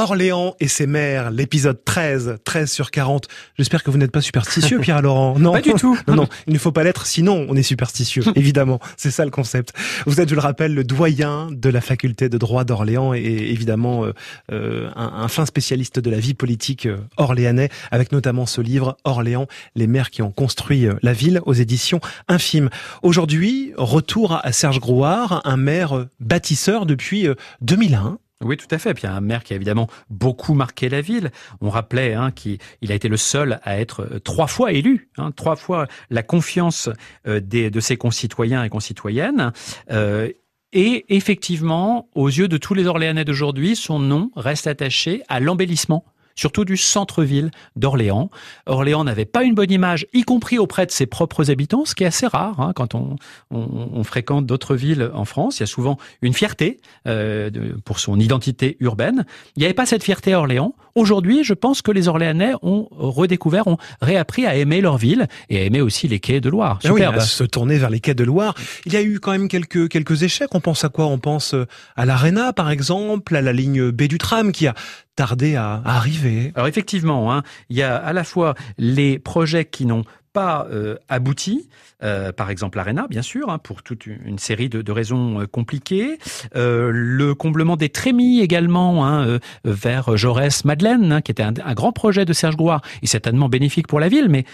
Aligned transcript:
Orléans 0.00 0.54
et 0.60 0.68
ses 0.68 0.86
maires, 0.86 1.30
l'épisode 1.30 1.84
13, 1.84 2.38
13 2.44 2.70
sur 2.70 2.90
40. 2.90 3.28
J'espère 3.58 3.82
que 3.82 3.90
vous 3.90 3.98
n'êtes 3.98 4.10
pas 4.10 4.22
superstitieux, 4.22 4.78
Pierre 4.80 5.02
Laurent. 5.02 5.38
Non, 5.38 5.52
pas 5.52 5.60
du 5.60 5.74
tout. 5.74 5.98
Non, 6.08 6.14
non, 6.16 6.28
il 6.46 6.54
ne 6.54 6.58
faut 6.58 6.72
pas 6.72 6.84
l'être, 6.84 7.04
sinon 7.04 7.46
on 7.48 7.54
est 7.54 7.62
superstitieux, 7.62 8.22
évidemment. 8.34 8.80
C'est 8.96 9.10
ça 9.10 9.26
le 9.26 9.30
concept. 9.30 9.74
Vous 10.06 10.20
êtes, 10.20 10.30
je 10.30 10.34
le 10.34 10.40
rappelle, 10.40 10.74
le 10.74 10.84
doyen 10.84 11.48
de 11.50 11.68
la 11.68 11.82
faculté 11.82 12.30
de 12.30 12.38
droit 12.38 12.64
d'Orléans 12.64 13.12
et 13.12 13.20
évidemment 13.20 14.04
euh, 14.04 14.12
euh, 14.52 14.88
un, 14.96 15.22
un, 15.22 15.28
fin 15.28 15.44
spécialiste 15.44 16.00
de 16.00 16.10
la 16.10 16.18
vie 16.18 16.34
politique 16.34 16.86
euh, 16.86 16.96
orléanais, 17.18 17.68
avec 17.90 18.10
notamment 18.10 18.46
ce 18.46 18.62
livre 18.62 18.96
Orléans, 19.04 19.48
les 19.74 19.86
maires 19.86 20.10
qui 20.10 20.22
ont 20.22 20.32
construit 20.32 20.88
la 21.02 21.12
ville 21.12 21.42
aux 21.44 21.52
éditions 21.52 22.00
Infimes. 22.28 22.70
Aujourd'hui, 23.02 23.72
retour 23.76 24.40
à 24.42 24.52
Serge 24.52 24.80
Grouard, 24.80 25.42
un 25.44 25.58
maire 25.58 26.06
bâtisseur 26.20 26.86
depuis 26.86 27.28
2001. 27.60 28.18
Oui, 28.42 28.56
tout 28.56 28.66
à 28.70 28.78
fait. 28.78 28.94
Puis 28.94 29.02
il 29.02 29.06
y 29.06 29.10
a 29.10 29.14
un 29.14 29.20
maire 29.20 29.44
qui 29.44 29.52
a 29.52 29.56
évidemment 29.56 29.88
beaucoup 30.08 30.54
marqué 30.54 30.88
la 30.88 31.02
ville. 31.02 31.30
On 31.60 31.68
rappelait 31.68 32.14
hein, 32.14 32.30
qu'il 32.30 32.58
a 32.88 32.94
été 32.94 33.08
le 33.08 33.18
seul 33.18 33.60
à 33.64 33.78
être 33.78 34.02
euh, 34.02 34.18
trois 34.18 34.46
fois 34.46 34.72
élu, 34.72 35.10
hein, 35.18 35.30
trois 35.30 35.56
fois 35.56 35.86
la 36.08 36.22
confiance 36.22 36.88
euh, 37.26 37.40
des, 37.40 37.70
de 37.70 37.80
ses 37.80 37.98
concitoyens 37.98 38.64
et 38.64 38.70
concitoyennes. 38.70 39.52
Euh, 39.90 40.30
et 40.72 41.04
effectivement, 41.14 42.08
aux 42.14 42.28
yeux 42.28 42.48
de 42.48 42.56
tous 42.56 42.74
les 42.74 42.86
Orléanais 42.86 43.24
d'aujourd'hui, 43.24 43.76
son 43.76 43.98
nom 43.98 44.30
reste 44.36 44.66
attaché 44.66 45.22
à 45.28 45.40
l'embellissement 45.40 46.04
surtout 46.40 46.64
du 46.64 46.78
centre-ville 46.78 47.50
d'Orléans. 47.76 48.30
Orléans 48.64 49.04
n'avait 49.04 49.26
pas 49.26 49.42
une 49.44 49.54
bonne 49.54 49.70
image, 49.70 50.06
y 50.14 50.22
compris 50.22 50.58
auprès 50.58 50.86
de 50.86 50.90
ses 50.90 51.04
propres 51.04 51.50
habitants, 51.50 51.84
ce 51.84 51.94
qui 51.94 52.04
est 52.04 52.06
assez 52.06 52.26
rare 52.26 52.58
hein, 52.60 52.72
quand 52.74 52.94
on, 52.94 53.16
on, 53.50 54.02
fréquente 54.04 54.46
d'autres 54.46 54.74
villes 54.74 55.10
en 55.12 55.26
France. 55.26 55.58
Il 55.58 55.60
y 55.60 55.64
a 55.64 55.66
souvent 55.66 55.98
une 56.22 56.32
fierté 56.32 56.80
euh, 57.06 57.50
pour 57.84 58.00
son 58.00 58.18
identité 58.18 58.78
urbaine. 58.80 59.26
Il 59.54 59.60
n'y 59.60 59.66
avait 59.66 59.74
pas 59.74 59.84
cette 59.84 60.02
fierté 60.02 60.32
à 60.32 60.38
Orléans. 60.38 60.74
Aujourd'hui, 60.94 61.44
je 61.44 61.52
pense 61.52 61.82
que 61.82 61.92
les 61.92 62.08
Orléanais 62.08 62.54
ont 62.62 62.88
redécouvert, 62.90 63.66
ont 63.66 63.76
réappris 64.00 64.46
à 64.46 64.56
aimer 64.56 64.80
leur 64.80 64.96
ville 64.96 65.28
et 65.50 65.58
à 65.58 65.62
aimer 65.64 65.82
aussi 65.82 66.08
les 66.08 66.20
quais 66.20 66.40
de 66.40 66.48
Loire. 66.48 66.78
Ah 66.84 66.92
oui, 66.92 67.02
à 67.02 67.20
se 67.20 67.44
tourner 67.44 67.76
vers 67.76 67.90
les 67.90 68.00
quais 68.00 68.14
de 68.14 68.24
Loire. 68.24 68.54
Il 68.86 68.94
y 68.94 68.96
a 68.96 69.02
eu 69.02 69.20
quand 69.20 69.32
même 69.32 69.48
quelques 69.48 69.88
quelques 69.90 70.22
échecs. 70.22 70.54
On 70.54 70.60
pense 70.60 70.84
à 70.84 70.88
quoi? 70.88 71.04
On 71.06 71.18
pense 71.18 71.54
à 71.96 72.06
l'Arena, 72.06 72.54
par 72.54 72.70
exemple, 72.70 73.36
à 73.36 73.42
la 73.42 73.52
ligne 73.52 73.90
B 73.90 74.04
du 74.04 74.16
tram 74.16 74.52
qui 74.52 74.66
a 74.66 74.74
tardé 75.20 75.54
à, 75.54 75.82
arriver. 75.84 76.50
Alors 76.54 76.66
effectivement, 76.66 77.30
hein, 77.30 77.42
il 77.68 77.76
y 77.76 77.82
a 77.82 77.94
à 77.94 78.14
la 78.14 78.24
fois 78.24 78.54
les 78.78 79.18
projets 79.18 79.66
qui 79.66 79.84
n'ont 79.84 80.04
pas 80.32 80.68
euh, 80.70 80.96
abouti, 81.08 81.68
euh, 82.02 82.32
par 82.32 82.50
exemple 82.50 82.78
l'ARENA, 82.78 83.06
bien 83.08 83.22
sûr, 83.22 83.50
hein, 83.50 83.58
pour 83.58 83.82
toute 83.82 84.06
une 84.06 84.38
série 84.38 84.68
de, 84.68 84.92
raisons 84.92 85.40
euh, 85.40 85.46
compliquées. 85.46 86.18
Le 86.54 87.32
comblement 87.34 87.76
des 87.76 87.88
trémies 87.88 88.40
également 88.40 89.06
hein, 89.06 89.38
vers 89.64 90.16
Jaurès-Madeleine, 90.16 91.12
hein, 91.12 91.20
qui 91.20 91.32
était 91.32 91.42
un, 91.42 91.74
grand 91.74 91.92
projet 91.92 92.24
de 92.24 92.32
Serge 92.32 92.56
Grouard, 92.56 92.82
et 93.02 93.06
certainement 93.06 93.48
bénéfique 93.48 93.86
pour 93.86 94.00
la 94.00 94.08
ville, 94.08 94.28
mais 94.28 94.44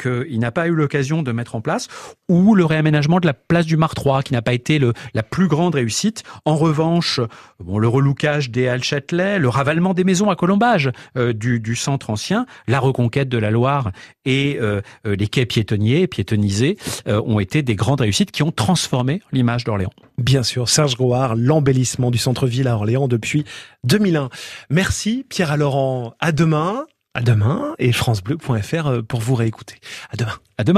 qu'il 0.00 0.38
n'a 0.38 0.50
pas 0.50 0.66
eu 0.66 0.74
l'occasion 0.74 1.22
de 1.22 1.32
mettre 1.32 1.54
en 1.54 1.60
place. 1.60 1.88
Ou 2.28 2.54
le 2.54 2.64
réaménagement 2.64 3.20
de 3.20 3.26
la 3.26 3.34
place 3.34 3.66
du 3.66 3.76
Mar 3.76 3.94
3, 3.94 4.22
qui 4.22 4.32
n'a 4.32 4.42
pas 4.42 4.52
été 4.52 4.78
le, 4.78 4.92
la 5.14 5.22
plus 5.22 5.48
grande 5.48 5.74
réussite. 5.74 6.22
En 6.44 6.56
revanche, 6.56 7.20
bon, 7.60 7.78
le 7.78 7.88
relookage 7.88 8.50
des 8.50 8.68
Halles 8.68 8.84
Châtelet, 8.84 9.38
le 9.38 9.48
ravalement 9.48 9.94
des 9.94 10.04
maisons 10.04 10.30
à 10.30 10.36
colombage 10.36 10.90
du, 11.16 11.60
du, 11.60 11.76
centre 11.76 12.10
ancien, 12.10 12.46
la 12.66 12.80
reconquête 12.80 13.28
de 13.28 13.38
la 13.38 13.50
Loire 13.50 13.90
et 14.24 14.58
les 15.04 15.23
les 15.24 15.28
quais 15.28 15.46
piétonniers, 15.46 16.06
piétonnisés, 16.06 16.76
euh, 17.08 17.22
ont 17.24 17.40
été 17.40 17.62
des 17.62 17.76
grandes 17.76 18.02
réussites 18.02 18.30
qui 18.30 18.42
ont 18.42 18.52
transformé 18.52 19.22
l'image 19.32 19.64
d'Orléans. 19.64 19.92
Bien 20.18 20.42
sûr, 20.42 20.68
Serge 20.68 20.96
Grouard, 20.96 21.34
l'embellissement 21.34 22.10
du 22.10 22.18
centre-ville 22.18 22.68
à 22.68 22.74
Orléans 22.74 23.08
depuis 23.08 23.44
2001. 23.84 24.28
Merci 24.68 25.24
Pierre 25.26 25.56
Laurent. 25.56 26.12
À 26.20 26.32
demain. 26.32 26.84
À 27.14 27.22
demain 27.22 27.74
et 27.78 27.92
francebleu.fr 27.92 28.86
euh, 28.86 29.02
pour 29.02 29.20
vous 29.20 29.34
réécouter. 29.34 29.76
À 30.10 30.16
demain. 30.16 30.34
À 30.58 30.64
demain. 30.64 30.72